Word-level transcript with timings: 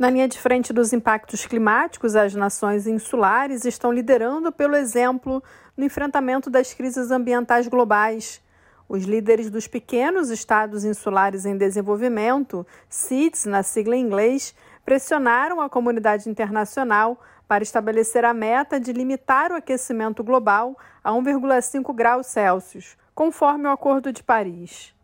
Na 0.00 0.08
linha 0.08 0.26
de 0.26 0.38
frente 0.38 0.72
dos 0.72 0.94
impactos 0.94 1.44
climáticos, 1.44 2.16
as 2.16 2.34
nações 2.34 2.86
insulares 2.86 3.66
estão 3.66 3.92
liderando 3.92 4.50
pelo 4.50 4.74
exemplo 4.74 5.42
no 5.76 5.84
enfrentamento 5.84 6.48
das 6.48 6.72
crises 6.72 7.10
ambientais 7.10 7.68
globais. 7.68 8.40
Os 8.88 9.04
líderes 9.04 9.50
dos 9.50 9.66
pequenos 9.66 10.30
estados 10.30 10.86
insulares 10.86 11.44
em 11.44 11.54
desenvolvimento, 11.54 12.66
CITES 12.88 13.44
na 13.44 13.62
sigla 13.62 13.94
em 13.94 14.00
inglês, 14.00 14.54
pressionaram 14.86 15.60
a 15.60 15.68
comunidade 15.68 16.30
internacional 16.30 17.20
para 17.46 17.62
estabelecer 17.62 18.24
a 18.24 18.32
meta 18.32 18.80
de 18.80 18.94
limitar 18.94 19.52
o 19.52 19.56
aquecimento 19.56 20.24
global 20.24 20.78
a 21.04 21.12
1,5 21.12 21.94
graus 21.94 22.26
Celsius, 22.28 22.96
conforme 23.14 23.68
o 23.68 23.70
Acordo 23.70 24.10
de 24.10 24.22
Paris. 24.22 24.98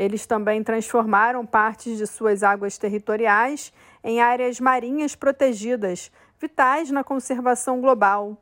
Eles 0.00 0.24
também 0.24 0.62
transformaram 0.62 1.44
partes 1.44 1.98
de 1.98 2.06
suas 2.06 2.42
águas 2.42 2.78
territoriais 2.78 3.70
em 4.02 4.18
áreas 4.18 4.58
marinhas 4.58 5.14
protegidas, 5.14 6.10
vitais 6.40 6.90
na 6.90 7.04
conservação 7.04 7.82
global. 7.82 8.34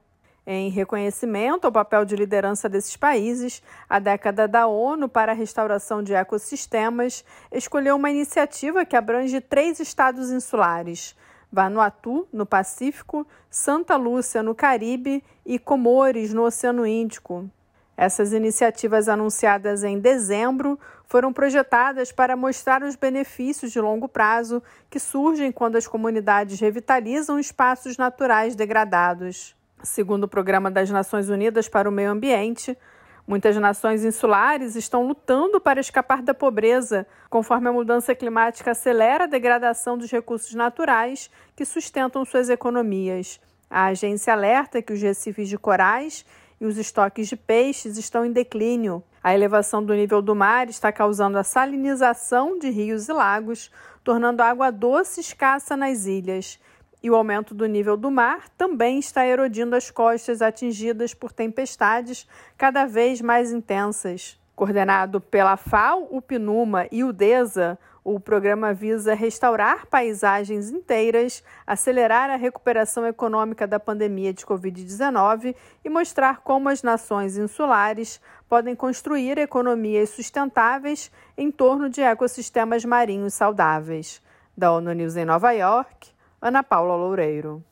Em 0.46 0.70
reconhecimento 0.70 1.64
ao 1.64 1.72
papel 1.72 2.04
de 2.04 2.14
liderança 2.14 2.68
desses 2.68 2.96
países, 2.96 3.60
a 3.90 3.98
década 3.98 4.46
da 4.46 4.68
ONU 4.68 5.08
para 5.08 5.32
a 5.32 5.34
restauração 5.34 6.00
de 6.00 6.14
ecossistemas 6.14 7.24
escolheu 7.50 7.96
uma 7.96 8.12
iniciativa 8.12 8.84
que 8.84 8.94
abrange 8.94 9.40
três 9.40 9.80
estados 9.80 10.30
insulares: 10.30 11.16
Vanuatu, 11.50 12.28
no 12.32 12.46
Pacífico, 12.46 13.26
Santa 13.50 13.96
Lúcia, 13.96 14.44
no 14.44 14.54
Caribe 14.54 15.24
e 15.44 15.58
Comores, 15.58 16.32
no 16.32 16.44
Oceano 16.44 16.86
Índico. 16.86 17.50
Essas 17.98 18.32
iniciativas 18.32 19.08
anunciadas 19.08 19.82
em 19.82 19.98
dezembro 19.98 20.78
foram 21.04 21.32
projetadas 21.32 22.12
para 22.12 22.36
mostrar 22.36 22.80
os 22.84 22.94
benefícios 22.94 23.72
de 23.72 23.80
longo 23.80 24.08
prazo 24.08 24.62
que 24.88 25.00
surgem 25.00 25.50
quando 25.50 25.74
as 25.74 25.88
comunidades 25.88 26.60
revitalizam 26.60 27.40
espaços 27.40 27.96
naturais 27.96 28.54
degradados. 28.54 29.56
Segundo 29.82 30.24
o 30.24 30.28
Programa 30.28 30.70
das 30.70 30.88
Nações 30.90 31.28
Unidas 31.28 31.68
para 31.68 31.88
o 31.88 31.92
Meio 31.92 32.12
Ambiente, 32.12 32.78
muitas 33.26 33.56
nações 33.56 34.04
insulares 34.04 34.76
estão 34.76 35.04
lutando 35.04 35.60
para 35.60 35.80
escapar 35.80 36.22
da 36.22 36.32
pobreza, 36.32 37.04
conforme 37.28 37.68
a 37.68 37.72
mudança 37.72 38.14
climática 38.14 38.70
acelera 38.70 39.24
a 39.24 39.28
degradação 39.28 39.98
dos 39.98 40.08
recursos 40.08 40.54
naturais 40.54 41.28
que 41.56 41.64
sustentam 41.64 42.24
suas 42.24 42.48
economias. 42.48 43.40
A 43.68 43.86
agência 43.86 44.32
alerta 44.32 44.80
que 44.80 44.92
os 44.92 45.02
recifes 45.02 45.48
de 45.48 45.58
corais 45.58 46.24
e 46.60 46.66
os 46.66 46.76
estoques 46.76 47.28
de 47.28 47.36
peixes 47.36 47.96
estão 47.96 48.24
em 48.24 48.32
declínio. 48.32 49.02
A 49.22 49.34
elevação 49.34 49.84
do 49.84 49.94
nível 49.94 50.22
do 50.22 50.34
mar 50.34 50.68
está 50.68 50.90
causando 50.92 51.38
a 51.38 51.44
salinização 51.44 52.58
de 52.58 52.70
rios 52.70 53.08
e 53.08 53.12
lagos, 53.12 53.70
tornando 54.02 54.42
a 54.42 54.48
água 54.48 54.70
doce 54.70 55.20
escassa 55.20 55.76
nas 55.76 56.06
ilhas. 56.06 56.58
E 57.02 57.10
o 57.10 57.14
aumento 57.14 57.54
do 57.54 57.66
nível 57.66 57.96
do 57.96 58.10
mar 58.10 58.48
também 58.50 58.98
está 58.98 59.24
erodindo 59.24 59.76
as 59.76 59.90
costas 59.90 60.42
atingidas 60.42 61.14
por 61.14 61.32
tempestades 61.32 62.26
cada 62.56 62.86
vez 62.86 63.20
mais 63.20 63.52
intensas. 63.52 64.38
Coordenado 64.58 65.20
pela 65.20 65.56
FAO, 65.56 66.08
o 66.10 66.20
PNUMA 66.20 66.88
e 66.90 67.04
o 67.04 67.12
DESA, 67.12 67.78
o 68.02 68.18
programa 68.18 68.74
visa 68.74 69.14
restaurar 69.14 69.86
paisagens 69.86 70.68
inteiras, 70.68 71.44
acelerar 71.64 72.28
a 72.28 72.34
recuperação 72.34 73.06
econômica 73.06 73.68
da 73.68 73.78
pandemia 73.78 74.34
de 74.34 74.44
Covid-19 74.44 75.54
e 75.84 75.88
mostrar 75.88 76.40
como 76.40 76.68
as 76.68 76.82
nações 76.82 77.38
insulares 77.38 78.20
podem 78.48 78.74
construir 78.74 79.38
economias 79.38 80.10
sustentáveis 80.10 81.08
em 81.36 81.52
torno 81.52 81.88
de 81.88 82.00
ecossistemas 82.00 82.84
marinhos 82.84 83.34
saudáveis. 83.34 84.20
Da 84.56 84.72
ONU 84.72 84.92
News 84.92 85.14
em 85.14 85.24
Nova 85.24 85.52
York, 85.52 86.10
Ana 86.42 86.64
Paula 86.64 86.96
Loureiro. 86.96 87.62